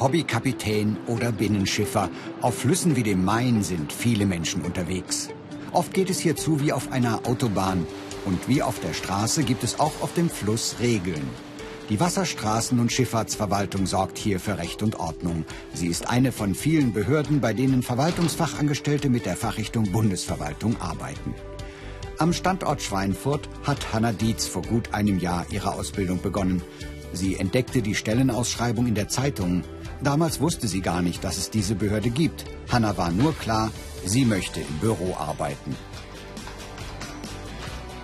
[0.00, 2.08] Ob Hobbykapitän oder Binnenschiffer,
[2.40, 5.28] auf Flüssen wie dem Main sind viele Menschen unterwegs.
[5.72, 7.86] Oft geht es hier zu wie auf einer Autobahn.
[8.24, 11.28] Und wie auf der Straße gibt es auch auf dem Fluss Regeln.
[11.90, 15.44] Die Wasserstraßen- und Schifffahrtsverwaltung sorgt hier für Recht und Ordnung.
[15.74, 21.34] Sie ist eine von vielen Behörden, bei denen Verwaltungsfachangestellte mit der Fachrichtung Bundesverwaltung arbeiten.
[22.16, 26.62] Am Standort Schweinfurt hat Hanna Dietz vor gut einem Jahr ihre Ausbildung begonnen.
[27.12, 29.64] Sie entdeckte die Stellenausschreibung in der Zeitung.
[30.02, 32.44] Damals wusste sie gar nicht, dass es diese Behörde gibt.
[32.72, 33.70] Hanna war nur klar,
[34.04, 35.76] sie möchte im Büro arbeiten.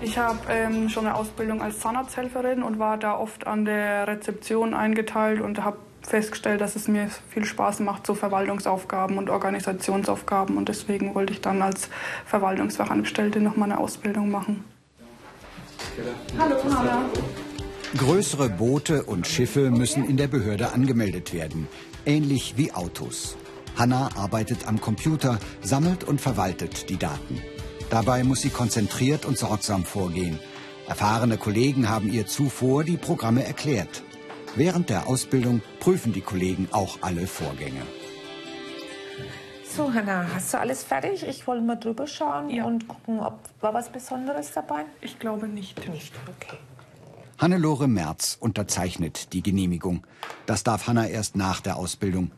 [0.02, 4.74] Ich habe ähm, schon eine Ausbildung als Zahnarzthelferin und war da oft an der Rezeption
[4.74, 10.58] eingeteilt und habe festgestellt, dass es mir viel Spaß macht, so Verwaltungsaufgaben und Organisationsaufgaben.
[10.58, 11.88] Und deswegen wollte ich dann als
[12.26, 14.64] Verwaltungsfachangestellte noch mal eine Ausbildung machen.
[16.38, 17.06] Hallo, Hanna.
[17.96, 21.66] Größere Boote und Schiffe müssen in der Behörde angemeldet werden,
[22.06, 23.36] ähnlich wie Autos.
[23.76, 27.42] Hanna arbeitet am Computer, sammelt und verwaltet die Daten.
[27.90, 30.38] Dabei muss sie konzentriert und sorgsam vorgehen.
[30.88, 34.02] Erfahrene Kollegen haben ihr zuvor die Programme erklärt.
[34.54, 37.82] Während der Ausbildung prüfen die Kollegen auch alle Vorgänge.
[39.76, 41.22] So, Hanna, hast du alles fertig?
[41.28, 42.64] Ich wollte mal drüber schauen ja.
[42.64, 44.86] und gucken, ob war was Besonderes dabei?
[45.02, 45.86] Ich glaube nicht.
[45.90, 46.56] Nicht, okay.
[47.38, 50.06] Hannelore Merz unterzeichnet die Genehmigung.
[50.46, 52.30] Das darf Hanna erst nach der Ausbildung.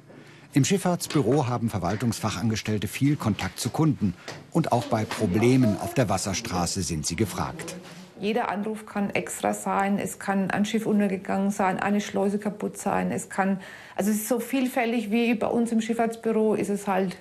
[0.55, 4.15] Im Schifffahrtsbüro haben Verwaltungsfachangestellte viel Kontakt zu Kunden.
[4.51, 7.77] Und auch bei Problemen auf der Wasserstraße sind sie gefragt.
[8.19, 9.99] Jeder Anruf kann extra sein.
[9.99, 13.13] Es kann ein Schiff untergegangen sein, eine Schleuse kaputt sein.
[13.13, 13.61] Es kann,
[13.95, 17.17] also es ist so vielfältig wie bei uns im Schifffahrtsbüro ist es halt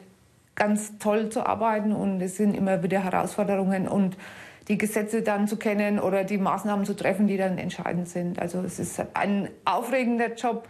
[0.55, 4.17] ganz toll zu arbeiten und es sind immer wieder Herausforderungen und
[4.67, 8.39] die Gesetze dann zu kennen oder die Maßnahmen zu treffen, die dann entscheidend sind.
[8.39, 10.67] Also es ist ein aufregender Job.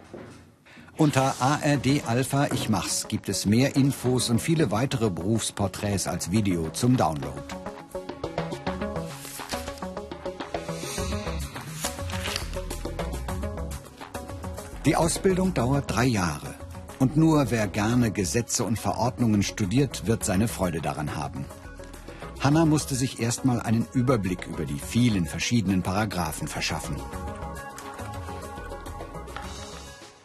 [0.96, 6.70] Unter ARD Alpha Ich Mach's gibt es mehr Infos und viele weitere Berufsporträts als Video
[6.70, 7.40] zum Download.
[14.84, 16.54] Die Ausbildung dauert drei Jahre.
[16.98, 21.44] Und nur wer gerne Gesetze und Verordnungen studiert, wird seine Freude daran haben.
[22.40, 26.96] Hanna musste sich erstmal einen Überblick über die vielen verschiedenen Paragraphen verschaffen.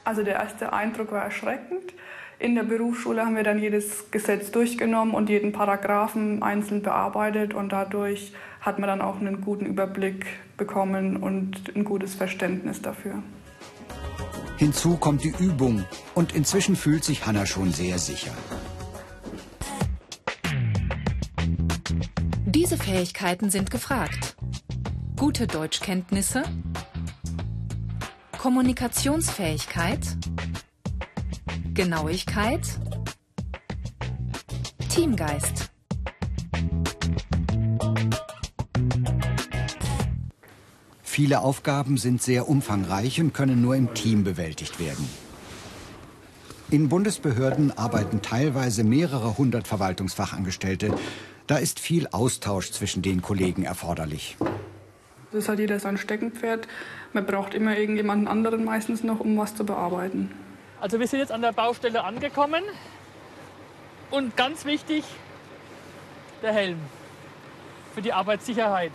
[0.04, 1.94] Also der erste Eindruck war erschreckend.
[2.40, 7.70] In der Berufsschule haben wir dann jedes Gesetz durchgenommen und jeden Paragraphen einzeln bearbeitet und
[7.70, 10.26] dadurch hat man dann auch einen guten Überblick
[10.58, 13.24] bekommen und ein gutes Verständnis dafür.
[14.58, 15.86] Hinzu kommt die Übung
[16.16, 18.32] und inzwischen fühlt sich Hanna schon sehr sicher.
[22.64, 24.38] Diese Fähigkeiten sind gefragt.
[25.18, 26.44] Gute Deutschkenntnisse,
[28.38, 30.00] Kommunikationsfähigkeit,
[31.74, 32.62] Genauigkeit,
[34.88, 35.72] Teamgeist.
[41.02, 45.06] Viele Aufgaben sind sehr umfangreich und können nur im Team bewältigt werden.
[46.72, 50.96] In Bundesbehörden arbeiten teilweise mehrere hundert Verwaltungsfachangestellte.
[51.48, 54.38] Da ist viel Austausch zwischen den Kollegen erforderlich.
[55.32, 56.68] Das hat jeder sein Steckenpferd.
[57.12, 60.32] Man braucht immer irgendjemanden anderen meistens noch, um was zu bearbeiten.
[60.80, 62.64] Also wir sind jetzt an der Baustelle angekommen.
[64.12, 65.04] Und ganz wichtig,
[66.44, 66.78] der Helm
[67.96, 68.92] für die Arbeitssicherheit.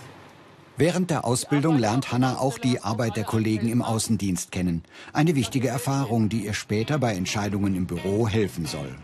[0.77, 4.85] Während der Ausbildung lernt Hanna auch die Arbeit der Kollegen im Außendienst kennen.
[5.13, 8.95] Eine wichtige Erfahrung, die ihr später bei Entscheidungen im Büro helfen soll.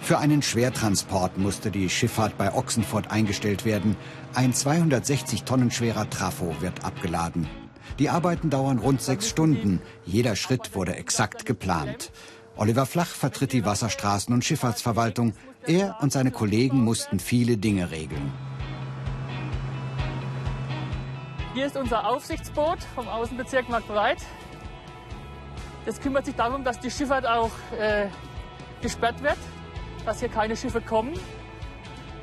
[0.00, 3.96] Für einen Schwertransport musste die Schifffahrt bei Ochsenfurt eingestellt werden.
[4.34, 7.48] Ein 260 Tonnen schwerer Trafo wird abgeladen.
[7.98, 9.80] Die Arbeiten dauern rund sechs Stunden.
[10.04, 12.10] Jeder Schritt wurde exakt geplant.
[12.56, 15.34] Oliver Flach vertritt die Wasserstraßen- und Schifffahrtsverwaltung.
[15.66, 18.32] Er und seine Kollegen mussten viele Dinge regeln.
[21.54, 24.18] Hier ist unser Aufsichtsboot vom Außenbezirk Marktbreit.
[25.84, 28.08] Das kümmert sich darum, dass die Schifffahrt auch äh,
[28.80, 29.38] gesperrt wird
[30.04, 31.14] dass hier keine Schiffe kommen.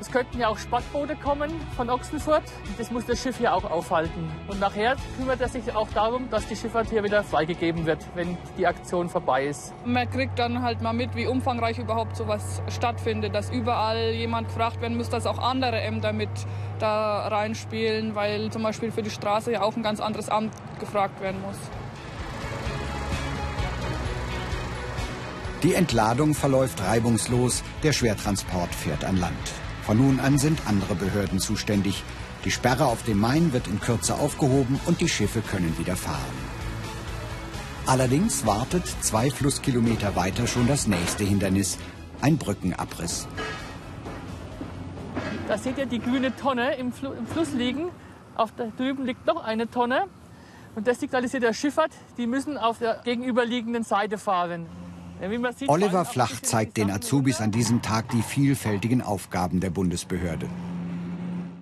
[0.00, 2.44] Es könnten ja auch Spattboote kommen von Ochsenfurt.
[2.76, 4.30] Das muss das Schiff hier auch aufhalten.
[4.46, 8.36] Und nachher kümmert er sich auch darum, dass die Schifffahrt hier wieder freigegeben wird, wenn
[8.56, 9.74] die Aktion vorbei ist.
[9.84, 13.34] Man kriegt dann halt mal mit, wie umfangreich überhaupt sowas stattfindet.
[13.34, 16.30] Dass überall jemand gefragt werden muss, dass auch andere Ämter mit
[16.78, 21.20] da reinspielen, weil zum Beispiel für die Straße ja auch ein ganz anderes Amt gefragt
[21.20, 21.56] werden muss.
[25.64, 29.34] Die Entladung verläuft reibungslos, der Schwertransport fährt an Land.
[29.82, 32.04] Von nun an sind andere Behörden zuständig.
[32.44, 36.18] Die Sperre auf dem Main wird in Kürze aufgehoben und die Schiffe können wieder fahren.
[37.86, 41.76] Allerdings wartet zwei Flusskilometer weiter schon das nächste Hindernis,
[42.20, 43.26] ein Brückenabriss.
[45.48, 47.88] Da seht ihr die grüne Tonne im, Fl im Fluss liegen.
[48.36, 50.04] Auf der drüben liegt noch eine Tonne.
[50.76, 54.66] Und das signalisiert der Schifffahrt, die müssen auf der gegenüberliegenden Seite fahren.
[55.66, 60.48] Oliver Flach zeigt den Azubis an diesem Tag die vielfältigen Aufgaben der Bundesbehörde.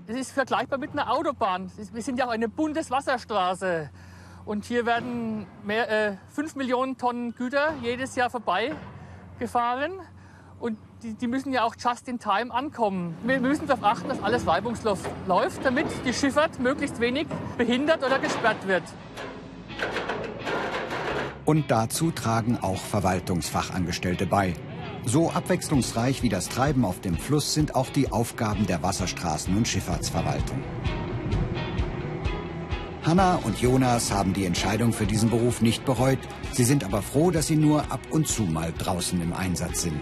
[0.07, 1.71] Es ist vergleichbar mit einer Autobahn.
[1.93, 3.91] Wir sind ja auch eine Bundeswasserstraße.
[4.45, 9.93] Und hier werden mehr, äh, 5 Millionen Tonnen Güter jedes Jahr vorbeigefahren.
[10.61, 13.17] Und die, die, müssen ja auch just in time ankommen.
[13.25, 17.27] Wir müssen darauf achten, dass alles reibungslos läuft, damit die Schifffahrt möglichst wenig
[17.59, 18.85] behindert oder gesperrt wird.
[21.47, 24.55] Und dazu tragen auch Verwaltungsfachangestellte bei.
[25.05, 29.69] So abwechslungsreich wie das Treiben auf dem Fluss sind auch die Aufgaben der Wasserstraßen- und
[29.69, 30.61] Schifffahrtsverwaltung.
[33.05, 36.19] Hanna und Jonas haben die Entscheidung für diesen Beruf nicht bereut.
[36.51, 40.01] Sie sind aber froh, dass sie nur ab und zu mal draußen im Einsatz sind.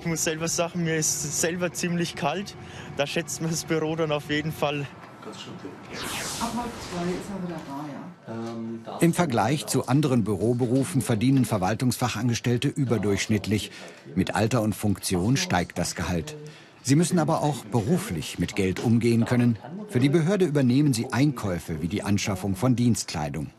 [0.00, 2.56] Ich muss selber sagen, mir ist selber ziemlich kalt.
[2.96, 4.84] Da schätzt man das Büro dann auf jeden Fall.
[5.26, 8.50] Ab halb zwei ist er wieder da, ja.
[8.50, 13.70] Ähm, Im Vergleich zu anderen Büroberufen verdienen Verwaltungsfachangestellte überdurchschnittlich.
[14.14, 16.36] Mit Alter und Funktion steigt das Gehalt.
[16.82, 19.58] Sie müssen aber auch beruflich mit Geld umgehen können.
[19.88, 23.50] Für die Behörde übernehmen sie Einkäufe wie die Anschaffung von Dienstkleidung.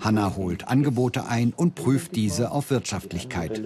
[0.00, 3.62] Hanna holt Angebote ein und prüft diese auf Wirtschaftlichkeit.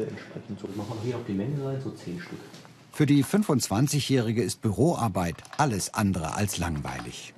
[2.93, 7.35] Für die 25-Jährige ist Büroarbeit alles andere als langweilig.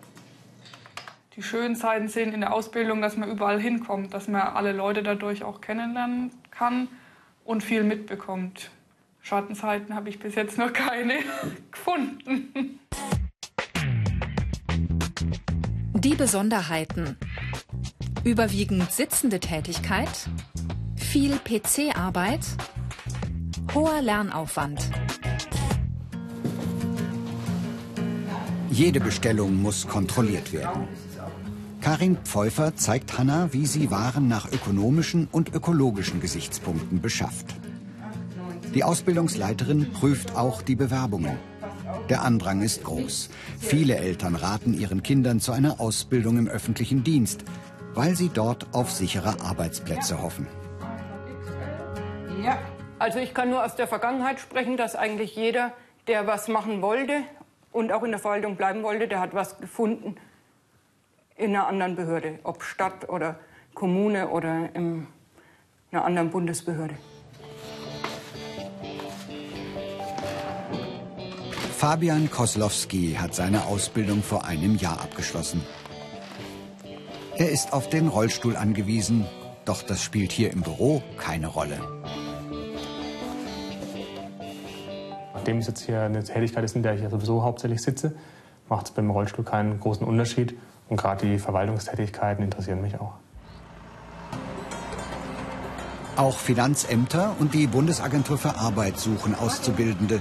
[1.38, 5.04] Die schönen Zeiten sind in der Ausbildung, dass man überall hinkommt, dass man alle Leute
[5.04, 6.88] dadurch auch kennenlernen kann
[7.44, 8.72] und viel mitbekommt.
[9.20, 11.14] Schattenseiten habe ich bis jetzt noch keine
[11.70, 12.80] gefunden.
[15.94, 17.16] Die Besonderheiten.
[18.24, 20.28] Überwiegend sitzende Tätigkeit,
[20.96, 22.40] viel PC-Arbeit,
[23.76, 24.90] hoher Lernaufwand.
[28.70, 30.88] Jede Bestellung muss kontrolliert werden.
[31.88, 37.46] Karin Pfeuffer zeigt Hanna, wie sie Waren nach ökonomischen und ökologischen Gesichtspunkten beschafft.
[38.74, 41.38] Die Ausbildungsleiterin prüft auch die Bewerbungen.
[42.10, 43.30] Der Andrang ist groß.
[43.58, 47.44] Viele Eltern raten ihren Kindern zu einer Ausbildung im öffentlichen Dienst,
[47.94, 50.46] weil sie dort auf sichere Arbeitsplätze hoffen.
[52.44, 52.58] Ja,
[52.98, 55.72] also ich kann nur aus der Vergangenheit sprechen, dass eigentlich jeder,
[56.06, 57.22] der was machen wollte
[57.72, 60.16] und auch in der Verwaltung bleiben wollte, der hat was gefunden
[61.38, 63.38] in einer anderen Behörde, ob Stadt oder
[63.74, 65.06] Kommune oder in
[65.92, 66.94] einer anderen Bundesbehörde.
[71.76, 75.62] Fabian Koslowski hat seine Ausbildung vor einem Jahr abgeschlossen.
[77.36, 79.24] Er ist auf den Rollstuhl angewiesen,
[79.64, 81.78] doch das spielt hier im Büro keine Rolle.
[85.34, 88.16] Nachdem es jetzt hier eine Tätigkeit ist, in der ich ja sowieso hauptsächlich sitze,
[88.68, 90.58] macht es beim Rollstuhl keinen großen Unterschied.
[90.88, 93.14] Und gerade die Verwaltungstätigkeiten interessieren mich auch.
[96.16, 100.20] Auch Finanzämter und die Bundesagentur für Arbeit suchen Auszubildende.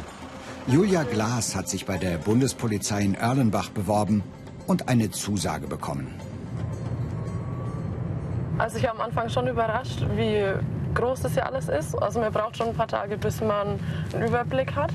[0.68, 4.22] Julia Glas hat sich bei der Bundespolizei in Erlenbach beworben
[4.68, 6.14] und eine Zusage bekommen.
[8.58, 10.44] Also ich war am Anfang schon überrascht, wie
[10.94, 11.96] groß das hier alles ist.
[11.96, 13.80] Also man braucht schon ein paar Tage, bis man
[14.14, 14.92] einen Überblick hat.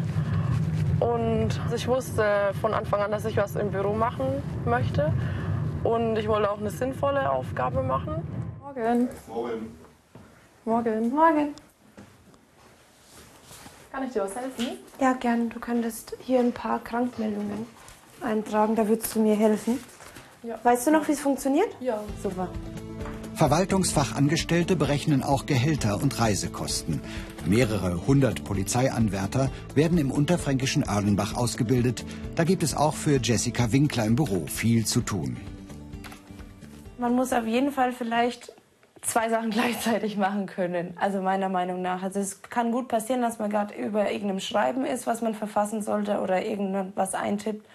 [1.00, 4.26] Und ich wusste von Anfang an, dass ich was im Büro machen
[4.64, 5.12] möchte.
[5.84, 8.14] Und ich wollte auch eine sinnvolle Aufgabe machen.
[8.60, 9.08] Morgen.
[9.28, 9.78] Morgen.
[10.64, 11.10] Morgen.
[11.10, 11.54] Morgen.
[13.90, 14.78] Kann ich dir was helfen?
[15.00, 15.50] Ja, gern.
[15.50, 17.66] Du könntest hier ein paar Krankmeldungen
[18.22, 18.74] eintragen.
[18.76, 19.78] Da würdest du mir helfen.
[20.42, 20.58] Ja.
[20.62, 21.68] Weißt du noch, wie es funktioniert?
[21.80, 22.00] Ja.
[22.22, 22.48] Super.
[23.34, 27.00] Verwaltungsfachangestellte berechnen auch Gehälter und Reisekosten.
[27.44, 32.04] Mehrere hundert Polizeianwärter werden im unterfränkischen Erlenbach ausgebildet.
[32.36, 35.36] Da gibt es auch für Jessica Winkler im Büro viel zu tun.
[37.02, 38.52] Man muss auf jeden Fall vielleicht
[39.00, 40.96] zwei Sachen gleichzeitig machen können.
[41.00, 42.04] Also meiner Meinung nach.
[42.04, 45.82] Also es kann gut passieren, dass man gerade über irgendeinem Schreiben ist, was man verfassen
[45.82, 47.66] sollte oder irgendwas eintippt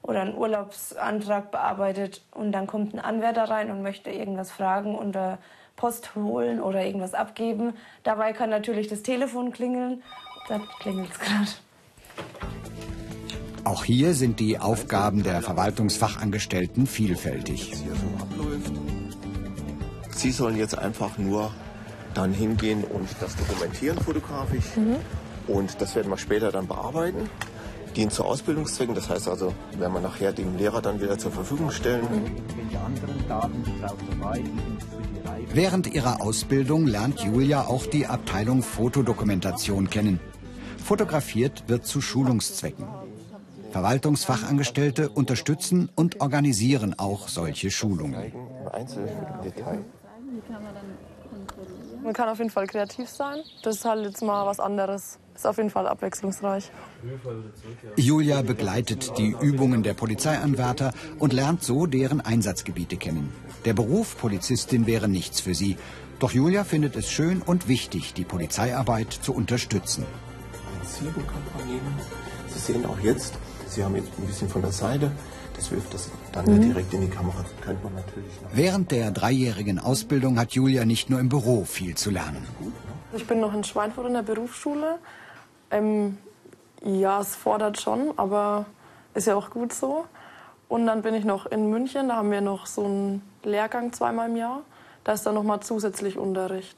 [0.00, 5.36] oder einen Urlaubsantrag bearbeitet und dann kommt ein Anwärter rein und möchte irgendwas fragen oder
[5.76, 7.74] Post holen oder irgendwas abgeben.
[8.02, 10.02] Dabei kann natürlich das Telefon klingeln.
[10.48, 12.49] Da klingelt es gerade.
[13.64, 17.72] Auch hier sind die Aufgaben der Verwaltungsfachangestellten vielfältig.
[20.16, 21.52] Sie sollen jetzt einfach nur
[22.14, 24.76] dann hingehen und das dokumentieren fotografisch.
[24.76, 24.96] Mhm.
[25.46, 27.28] Und das werden wir später dann bearbeiten.
[27.96, 28.94] dient zu Ausbildungszwecken.
[28.94, 32.06] Das heißt also, werden wir nachher dem Lehrer dann wieder zur Verfügung stellen.
[35.52, 40.20] Während ihrer Ausbildung lernt Julia auch die Abteilung Fotodokumentation kennen.
[40.82, 42.86] Fotografiert wird zu Schulungszwecken.
[43.70, 48.32] Verwaltungsfachangestellte unterstützen und organisieren auch solche Schulungen.
[52.02, 53.40] Man kann auf jeden Fall kreativ sein.
[53.62, 55.18] Das ist halt jetzt mal was anderes.
[55.34, 56.70] Ist auf jeden Fall abwechslungsreich.
[57.96, 63.32] Julia begleitet die Übungen der Polizeianwärter und lernt so deren Einsatzgebiete kennen.
[63.64, 65.76] Der Beruf Polizistin wäre nichts für sie.
[66.18, 70.04] Doch Julia findet es schön und wichtig, die Polizeiarbeit zu unterstützen.
[72.48, 73.34] Sie sehen auch jetzt,
[73.70, 75.12] Sie haben jetzt ein bisschen von der Seite,
[75.54, 76.60] das wirft das dann mhm.
[76.60, 77.36] direkt in die Kamera.
[77.42, 81.96] Das könnte man natürlich Während der dreijährigen Ausbildung hat Julia nicht nur im Büro viel
[81.96, 82.44] zu lernen.
[83.12, 84.98] Ich bin noch in Schweinfurt in der Berufsschule.
[85.70, 86.18] Ähm,
[86.82, 88.66] ja, es fordert schon, aber
[89.14, 90.04] ist ja auch gut so.
[90.68, 94.30] Und dann bin ich noch in München, da haben wir noch so einen Lehrgang zweimal
[94.30, 94.62] im Jahr.
[95.04, 96.76] Da ist dann noch mal zusätzlich Unterricht.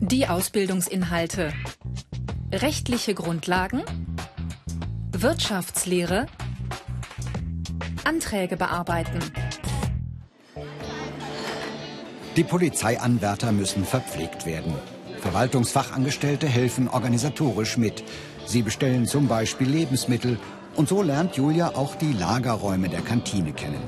[0.00, 1.52] Die Ausbildungsinhalte.
[2.52, 3.82] Rechtliche Grundlagen,
[5.12, 6.26] Wirtschaftslehre,
[8.02, 9.20] Anträge bearbeiten.
[12.34, 14.74] Die Polizeianwärter müssen verpflegt werden.
[15.20, 18.02] Verwaltungsfachangestellte helfen organisatorisch mit.
[18.46, 20.36] Sie bestellen zum Beispiel Lebensmittel
[20.74, 23.82] und so lernt Julia auch die Lagerräume der Kantine kennen.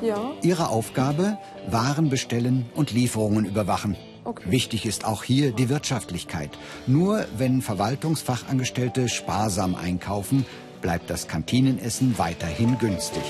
[0.00, 0.32] Ja.
[0.42, 3.96] Ihre Aufgabe, Waren bestellen und Lieferungen überwachen.
[4.24, 4.50] Okay.
[4.50, 6.50] Wichtig ist auch hier die Wirtschaftlichkeit.
[6.86, 10.46] Nur wenn Verwaltungsfachangestellte sparsam einkaufen,
[10.80, 13.22] bleibt das Kantinenessen weiterhin günstig.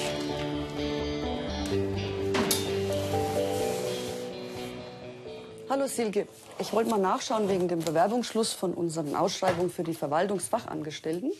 [5.70, 11.32] Hallo Silke, ich wollte mal nachschauen wegen dem Bewerbungsschluss von unseren Ausschreibungen für die Verwaltungsfachangestellten.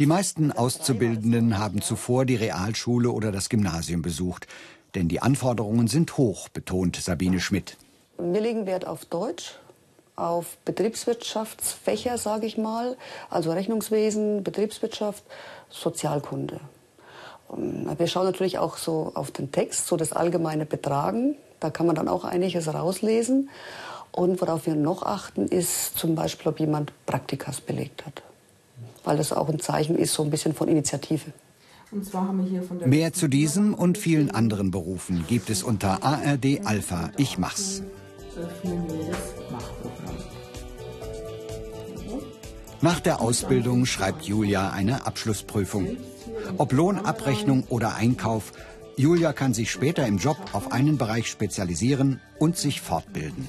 [0.00, 4.48] Die meisten Auszubildenden haben zuvor die Realschule oder das Gymnasium besucht.
[4.96, 7.76] Denn die Anforderungen sind hoch, betont Sabine Schmidt.
[8.18, 9.54] Wir legen Wert auf Deutsch,
[10.16, 12.96] auf Betriebswirtschaftsfächer, sage ich mal,
[13.30, 15.22] also Rechnungswesen, Betriebswirtschaft,
[15.70, 16.60] Sozialkunde.
[17.56, 21.36] Wir schauen natürlich auch so auf den Text, so das allgemeine Betragen.
[21.60, 23.50] Da kann man dann auch einiges rauslesen.
[24.10, 28.22] Und worauf wir noch achten, ist zum Beispiel, ob jemand Praktikas belegt hat.
[29.04, 31.32] Weil das auch ein Zeichen ist, so ein bisschen von Initiative.
[32.84, 37.82] Mehr zu diesem und vielen anderen Berufen gibt es unter ARD Alpha Ich Mach's.
[42.80, 45.96] Nach der Ausbildung schreibt Julia eine Abschlussprüfung.
[46.58, 48.52] Ob Lohnabrechnung oder Einkauf,
[48.96, 53.48] Julia kann sich später im Job auf einen Bereich spezialisieren und sich fortbilden.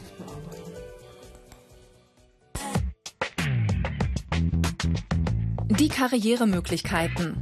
[5.70, 7.38] Die Karrieremöglichkeiten.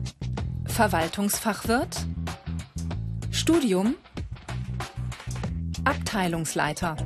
[0.68, 2.06] Verwaltungsfachwirt,
[3.32, 3.96] Studium,
[5.86, 6.98] Abteilungsleiter.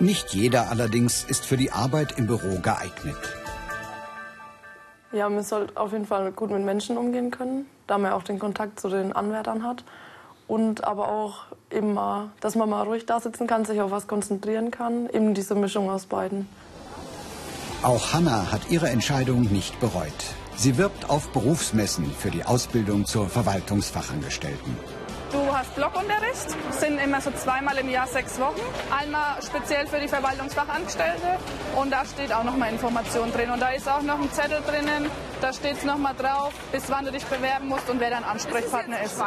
[0.00, 3.16] Nicht jeder allerdings ist für die Arbeit im Büro geeignet.
[5.10, 8.38] Ja, man soll auf jeden Fall gut mit Menschen umgehen können, da man auch den
[8.38, 9.82] Kontakt zu den Anwärtern hat.
[10.46, 14.70] Und aber auch immer, dass man mal ruhig da sitzen kann, sich auf was konzentrieren
[14.70, 15.10] kann.
[15.10, 16.48] Eben diese Mischung aus beiden.
[17.82, 20.12] Auch Hanna hat ihre Entscheidung nicht bereut.
[20.56, 24.76] Sie wirbt auf Berufsmessen für die Ausbildung zur Verwaltungsfachangestellten.
[25.32, 28.60] Du hast Blockunterricht, sind immer so zweimal im Jahr sechs Wochen.
[28.96, 31.36] Einmal speziell für die Verwaltungsfachangestellte
[31.74, 33.50] und da steht auch noch mal Information drin.
[33.50, 35.10] Und da ist auch noch ein Zettel drinnen,
[35.40, 38.22] da steht es noch mal drauf, bis wann du dich bewerben musst und wer dein
[38.22, 39.20] Ansprechpartner ist.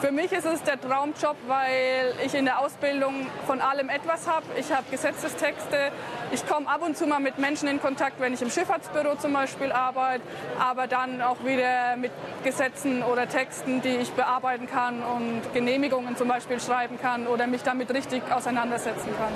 [0.00, 4.44] Für mich ist es der Traumjob, weil ich in der Ausbildung von allem etwas habe.
[4.58, 5.92] Ich habe Gesetzestexte,
[6.32, 9.32] ich komme ab und zu mal mit Menschen in Kontakt, wenn ich im Schifffahrtsbüro zum
[9.32, 10.22] Beispiel arbeite,
[10.58, 12.10] aber dann auch wieder mit
[12.42, 17.62] Gesetzen oder Texten, die ich bearbeiten kann und Genehmigungen zum Beispiel schreiben kann oder mich
[17.62, 19.32] damit richtig auseinandersetzen kann.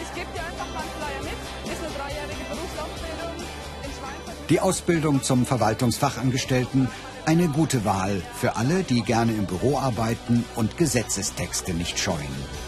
[0.00, 1.72] Ich gebe dir einfach mal Flyer mit.
[1.72, 4.46] Ist eine dreijährige Berufsausbildung in.
[4.48, 6.88] Die Ausbildung zum Verwaltungsfachangestellten
[7.26, 12.59] eine gute Wahl für alle, die gerne im Büro arbeiten und Gesetzestexte nicht scheuen.